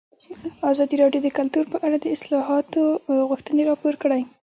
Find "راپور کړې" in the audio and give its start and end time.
3.69-4.21